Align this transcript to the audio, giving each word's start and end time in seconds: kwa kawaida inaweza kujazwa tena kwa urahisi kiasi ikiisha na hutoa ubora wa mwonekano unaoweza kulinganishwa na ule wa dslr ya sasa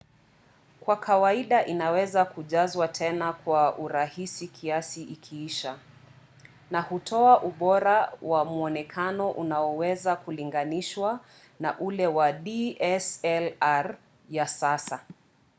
kwa 0.79 0.97
kawaida 0.97 1.65
inaweza 1.65 2.25
kujazwa 2.25 2.87
tena 2.87 3.33
kwa 3.33 3.77
urahisi 3.77 4.47
kiasi 4.47 5.03
ikiisha 5.03 5.77
na 6.71 6.81
hutoa 6.81 7.41
ubora 7.41 8.13
wa 8.21 8.45
mwonekano 8.45 9.31
unaoweza 9.31 10.15
kulinganishwa 10.15 11.19
na 11.59 11.79
ule 11.79 12.07
wa 12.07 12.31
dslr 12.33 13.97
ya 14.29 14.47
sasa 14.47 14.99